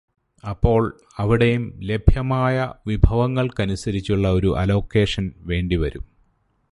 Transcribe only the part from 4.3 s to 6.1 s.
ഒരു അലോക്കേഷൻ വേണ്ടി വരും.